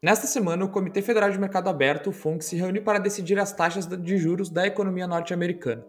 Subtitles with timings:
[0.00, 3.52] Nesta semana, o Comitê Federal de Mercado Aberto, o FONC, se reúne para decidir as
[3.52, 5.84] taxas de juros da economia norte-americana.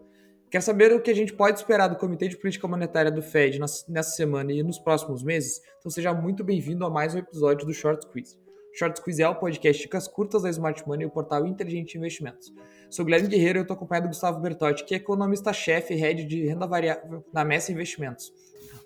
[0.50, 3.60] Quer saber o que a gente pode esperar do Comitê de Política Monetária do Fed
[3.60, 5.60] nessa semana e nos próximos meses?
[5.78, 8.36] Então seja muito bem-vindo a mais um episódio do Short Quiz.
[8.74, 12.52] Short Quiz é o podcast dicas curtas da Smart Money e o portal Inteligente Investimentos.
[12.90, 16.48] Sou Guilherme Guerreiro e estou acompanhado do Gustavo Bertotti, que é economista-chefe e head de
[16.48, 18.32] renda variável da Messa Investimentos.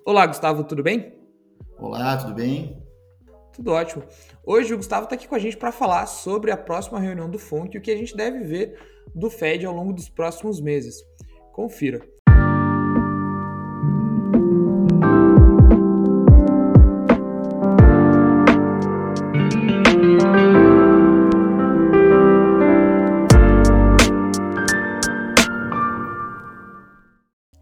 [0.05, 1.15] Olá, Gustavo, tudo bem?
[1.79, 2.84] Olá, tudo bem?
[3.55, 4.03] Tudo ótimo.
[4.45, 7.39] Hoje o Gustavo está aqui com a gente para falar sobre a próxima reunião do
[7.39, 8.79] FONC e o que a gente deve ver
[9.15, 10.97] do Fed ao longo dos próximos meses.
[11.53, 12.14] Confira.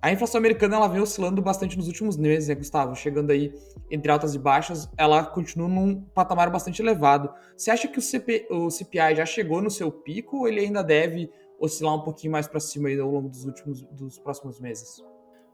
[0.03, 2.97] A inflação americana ela vem oscilando bastante nos últimos meses, né, Gustavo?
[2.97, 3.55] Chegando aí
[3.89, 7.33] entre altas e baixas, ela continua num patamar bastante elevado.
[7.57, 10.83] Você acha que o, CP, o CPI já chegou no seu pico ou ele ainda
[10.83, 15.01] deve oscilar um pouquinho mais para cima aí ao longo dos últimos dos próximos meses?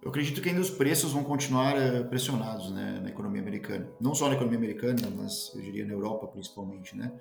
[0.03, 3.87] Eu acredito que ainda os preços vão continuar eh, pressionados né, na economia americana.
[4.01, 6.97] Não só na economia americana, mas eu diria na Europa principalmente.
[6.97, 7.13] Né?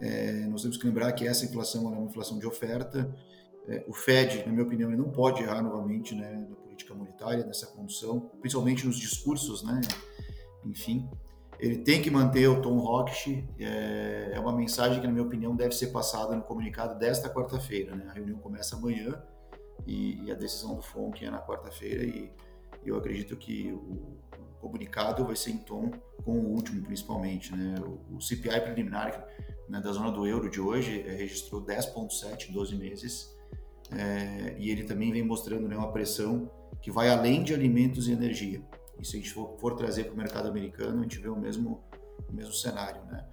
[0.00, 3.14] É, nós temos que lembrar que essa inflação é uma inflação de oferta
[3.68, 7.44] é, o Fed, na minha opinião, ele não pode errar novamente né, na política monetária,
[7.44, 9.80] nessa condução, principalmente nos discursos, né?
[10.64, 11.08] Enfim,
[11.60, 13.44] ele tem que manter o tom hawkish.
[13.58, 17.94] É, é uma mensagem que, na minha opinião, deve ser passada no comunicado desta quarta-feira.
[17.94, 18.06] Né?
[18.08, 19.22] A reunião começa amanhã
[19.86, 22.32] e, e a decisão do FONC é na quarta-feira e
[22.84, 24.18] eu acredito que o, o,
[24.60, 25.90] comunicado vai ser em tom
[26.24, 27.54] com o último, principalmente.
[27.54, 27.74] Né?
[27.80, 29.26] O, o CPI preliminar
[29.68, 33.37] né, da zona do euro de hoje é, registrou 10,7 em 12 meses
[33.90, 36.50] é, e ele também vem mostrando né, uma pressão
[36.80, 38.62] que vai além de alimentos e energia.
[39.00, 41.36] E se a gente for, for trazer para o mercado americano, a gente vê o
[41.36, 41.82] mesmo,
[42.28, 43.00] o mesmo cenário.
[43.06, 43.24] Né?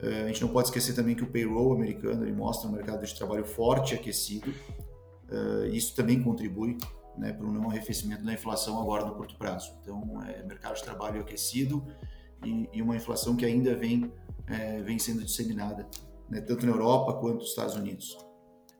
[0.00, 3.04] É, a gente não pode esquecer também que o payroll americano ele mostra um mercado
[3.04, 4.52] de trabalho forte aquecido.
[5.30, 6.78] É, isso também contribui
[7.16, 9.74] né, para um não arrefecimento da inflação agora no curto prazo.
[9.82, 11.84] Então, é mercado de trabalho aquecido
[12.44, 14.12] e, e uma inflação que ainda vem,
[14.46, 15.86] é, vem sendo disseminada,
[16.30, 18.16] né, tanto na Europa quanto nos Estados Unidos.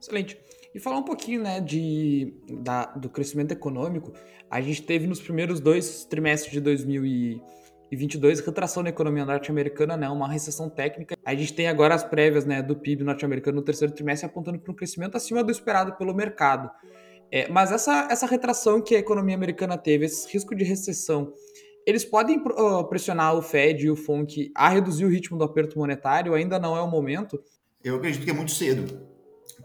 [0.00, 0.38] Excelente.
[0.74, 4.12] E falar um pouquinho né, de, da, do crescimento econômico.
[4.50, 10.28] A gente teve nos primeiros dois trimestres de 2022 retração na economia norte-americana, né, uma
[10.28, 11.16] recessão técnica.
[11.24, 14.72] A gente tem agora as prévias né, do PIB norte-americano no terceiro trimestre apontando para
[14.72, 16.70] um crescimento acima do esperado pelo mercado.
[17.30, 21.32] É, mas essa, essa retração que a economia americana teve, esse risco de recessão,
[21.86, 25.78] eles podem uh, pressionar o Fed e o FONC a reduzir o ritmo do aperto
[25.78, 26.34] monetário?
[26.34, 27.42] Ainda não é o momento?
[27.82, 29.07] Eu acredito que é muito cedo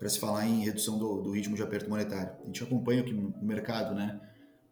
[0.03, 2.35] para se falar em redução do, do, ritmo de aperto monetário.
[2.43, 4.19] A gente acompanha aqui no mercado, né?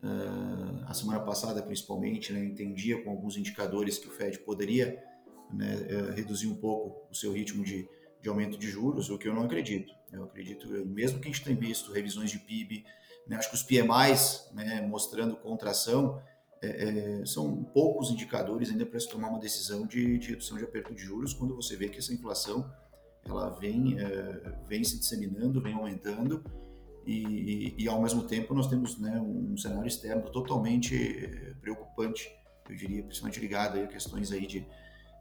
[0.03, 5.01] Uh, a semana passada, principalmente, né, entendia com alguns indicadores que o Fed poderia
[5.53, 7.87] né, uh, reduzir um pouco o seu ritmo de,
[8.21, 9.93] de aumento de juros, o que eu não acredito.
[10.11, 12.83] Eu acredito, mesmo que a gente tenha visto revisões de PIB,
[13.25, 16.21] né, acho que os PMIs né, mostrando contração,
[16.61, 20.65] é, é, são poucos indicadores ainda para se tomar uma decisão de, de redução de
[20.65, 22.69] aperto de juros, quando você vê que essa inflação
[23.25, 26.43] ela vem, é, vem se disseminando, vem aumentando
[27.05, 32.31] e, e, e, ao mesmo tempo nós temos né, um cenário externo totalmente eh, preocupante,
[32.69, 34.67] eu diria, principalmente ligado a questões aí de,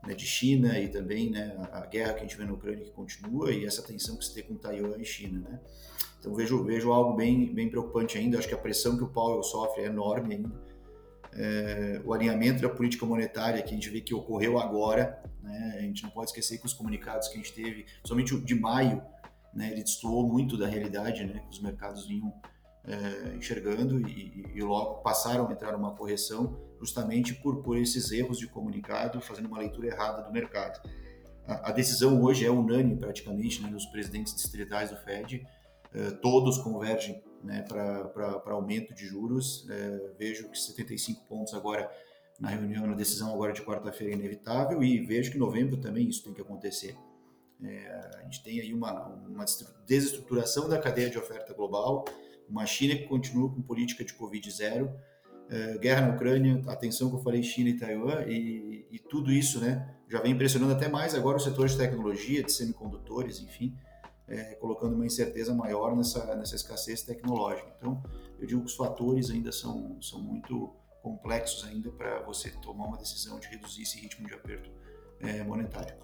[0.06, 2.90] né, de China e também né, a guerra que a gente vê na Ucrânia que
[2.90, 5.60] continua e essa tensão que se tem com Taiwan e China, né?
[6.18, 9.42] Então vejo, vejo algo bem, bem preocupante ainda, acho que a pressão que o Powell
[9.42, 10.52] sofre é enorme ainda,
[11.32, 15.76] é, o alinhamento da política monetária que a gente vê que ocorreu agora, né?
[15.78, 18.54] a gente não pode esquecer que os comunicados que a gente teve, somente o de
[18.54, 19.02] maio,
[19.54, 22.32] né, ele destoou muito da realidade né, que os mercados vinham
[22.84, 28.38] é, enxergando e, e, logo passaram a entrar numa correção justamente por, por esses erros
[28.38, 30.80] de comunicado, fazendo uma leitura errada do mercado.
[31.46, 35.46] A, a decisão hoje é unânime praticamente né, nos presidentes distritais do Fed,
[35.92, 39.66] é, todos convergem né, para aumento de juros.
[39.70, 41.90] É, vejo que 75 pontos agora
[42.38, 46.08] na reunião, na decisão agora de quarta-feira é inevitável e vejo que em novembro também
[46.08, 46.96] isso tem que acontecer.
[47.62, 49.44] É, a gente tem aí uma, uma
[49.86, 52.04] desestruturação da cadeia de oferta global,
[52.48, 54.90] uma China que continua com política de Covid zero,
[55.50, 59.60] é, guerra na Ucrânia, atenção que eu falei China e Taiwan, e, e tudo isso
[59.60, 63.76] né, já vem impressionando até mais agora o setor de tecnologia, de semicondutores, enfim,
[64.30, 67.68] é, colocando uma incerteza maior nessa, nessa escassez tecnológica.
[67.76, 68.02] Então,
[68.38, 70.72] eu digo que os fatores ainda são, são muito
[71.02, 74.70] complexos ainda para você tomar uma decisão de reduzir esse ritmo de aperto
[75.18, 75.94] é, monetário.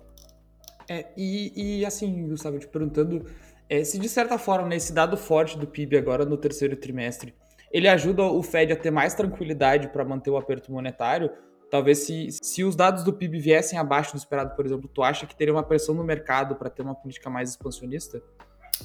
[0.89, 3.27] É, e, e assim, Gustavo, te perguntando,
[3.69, 7.35] é, se de certa forma né, esse dado forte do PIB agora no terceiro trimestre,
[7.71, 11.31] ele ajuda o Fed a ter mais tranquilidade para manter o aperto monetário,
[11.71, 15.27] Talvez se, se os dados do PIB viessem abaixo do esperado, por exemplo, tu acha
[15.27, 18.23] que teria uma pressão no mercado para ter uma política mais expansionista?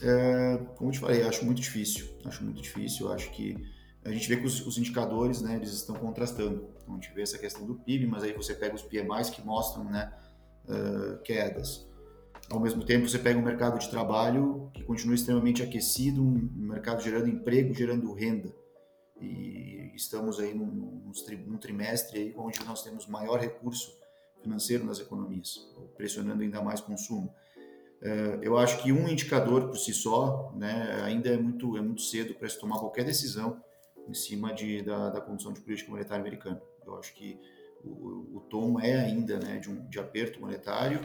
[0.01, 2.07] É, como eu te falei, acho muito difícil.
[2.25, 3.11] Acho muito difícil.
[3.11, 3.55] Acho que
[4.03, 6.67] a gente vê que os, os, indicadores, né, eles estão contrastando.
[6.81, 9.41] Então, a gente vê essa questão do PIB, mas aí você pega os PMIs que
[9.41, 10.11] mostram, né,
[10.67, 11.87] uh, quedas.
[12.49, 17.01] Ao mesmo tempo, você pega um mercado de trabalho que continua extremamente aquecido, um mercado
[17.01, 18.51] gerando emprego, gerando renda.
[19.21, 21.13] E estamos aí num,
[21.45, 23.97] num trimestre aí onde nós temos maior recurso
[24.41, 27.33] financeiro nas economias, pressionando ainda mais consumo.
[28.01, 32.01] Uh, eu acho que um indicador por si só, né, ainda é muito, é muito
[32.01, 33.63] cedo para se tomar qualquer decisão
[34.07, 36.59] em cima de, da, da condição de política monetária americana.
[36.83, 37.39] Eu acho que
[37.83, 40.99] o, o tom é ainda né, de, um, de aperto monetário.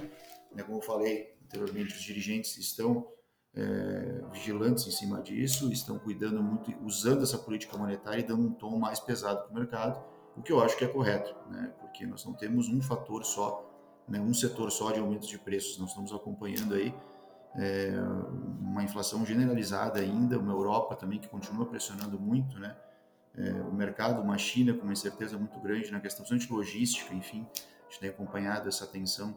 [0.55, 3.07] Né, como eu falei anteriormente, os dirigentes estão
[3.57, 8.53] é, vigilantes em cima disso, estão cuidando muito, usando essa política monetária e dando um
[8.53, 10.05] tom mais pesado para o mercado,
[10.37, 13.65] o que eu acho que é correto, né, porque nós não temos um fator só,
[14.07, 16.95] né, um setor só de aumentos de preços, nós estamos acompanhando aí
[17.55, 17.95] é,
[18.61, 22.77] uma inflação generalizada ainda, uma Europa também que continua pressionando muito, né,
[23.39, 27.47] é, o mercado, uma China com uma incerteza muito grande na questão de logística, enfim,
[27.55, 29.35] a gente tem acompanhado essa tensão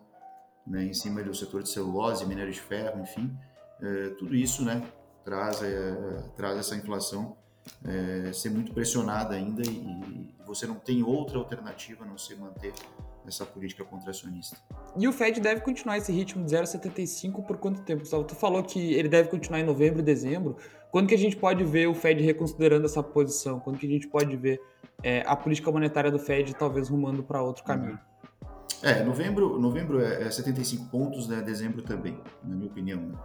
[0.67, 3.37] né, em cima do setor de celulose, minério de ferro, enfim,
[3.81, 4.81] é, tudo isso né,
[5.23, 7.37] traz, é, traz essa inflação
[7.85, 12.35] é, ser muito pressionada ainda e, e, você não tem outra alternativa a não ser
[12.35, 12.73] manter
[13.27, 14.57] essa política contracionista.
[14.97, 17.99] E o Fed deve continuar esse ritmo de 0,75 por quanto tempo?
[17.99, 20.57] Gustavo, tu falou que ele deve continuar em novembro e dezembro.
[20.91, 23.59] Quando que a gente pode ver o Fed reconsiderando essa posição?
[23.59, 24.59] Quando que a gente pode ver
[25.03, 27.99] é, a política monetária do Fed talvez rumando para outro caminho?
[28.81, 31.41] É, novembro, novembro é 75 é pontos, né?
[31.41, 32.99] dezembro também, na minha opinião.
[32.99, 33.15] Né?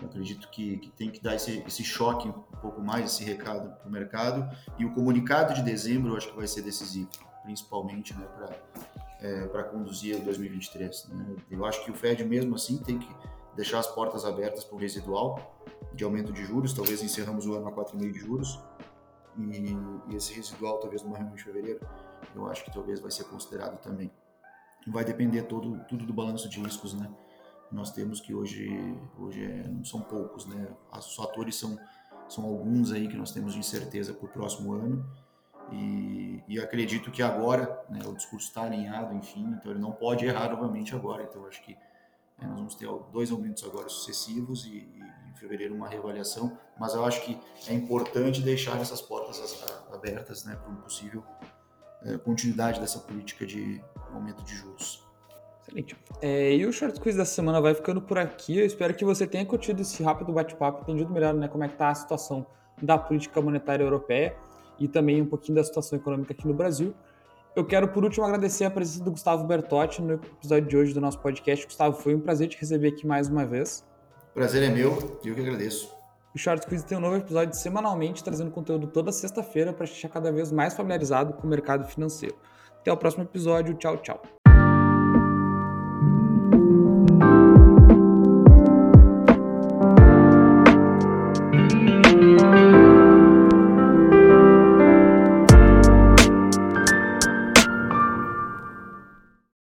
[0.00, 3.76] Eu acredito que, que, tem que dar esse, esse choque um pouco mais, esse recado
[3.76, 4.48] para o mercado.
[4.78, 7.08] E o comunicado de dezembro eu acho que vai ser decisivo,
[7.42, 11.08] principalmente né, para é, conduzir o 2023.
[11.08, 11.36] Né?
[11.50, 13.08] Eu acho que o Fed, mesmo assim, tem que
[13.54, 15.56] deixar as portas abertas para o residual
[15.94, 18.60] de aumento de juros, talvez encerramos o ano a 4,5 de juros,
[19.38, 21.80] e, e, esse residual talvez numa reunião de fevereiro,
[22.34, 24.10] eu acho que talvez vai ser considerado também.
[24.86, 27.10] Vai depender todo, tudo do balanço de riscos, né?
[27.70, 30.68] Nós temos que hoje, hoje é, não são poucos, né?
[30.92, 31.78] Os fatores são,
[32.28, 35.04] são alguns aí que nós temos de incerteza para o próximo ano,
[35.72, 40.24] e, e, acredito que agora né, o discurso está alinhado, enfim, então ele não pode
[40.24, 41.24] errar novamente agora.
[41.24, 41.76] Então acho que
[42.40, 46.94] é, nós vamos ter dois aumentos agora sucessivos e, e, em fevereiro uma reavaliação, mas
[46.94, 51.22] eu acho que é importante deixar essas portas abertas né, para uma possível
[52.02, 55.05] é, continuidade dessa política de aumento de juros.
[55.66, 55.96] Excelente.
[56.22, 58.58] É, e o Short Quiz da semana vai ficando por aqui.
[58.58, 61.74] Eu espero que você tenha curtido esse rápido bate-papo, entendido melhor né, como é que
[61.74, 62.46] está a situação
[62.80, 64.36] da política monetária europeia
[64.78, 66.94] e também um pouquinho da situação econômica aqui no Brasil.
[67.54, 71.00] Eu quero, por último, agradecer a presença do Gustavo Bertotti no episódio de hoje do
[71.00, 71.64] nosso podcast.
[71.64, 73.84] Gustavo, foi um prazer te receber aqui mais uma vez.
[74.34, 75.90] Prazer é meu, eu que agradeço.
[76.34, 80.10] O Short Quiz tem um novo episódio semanalmente, trazendo conteúdo toda sexta-feira para te deixar
[80.10, 82.36] cada vez mais familiarizado com o mercado financeiro.
[82.78, 83.72] Até o próximo episódio.
[83.74, 84.20] Tchau, tchau.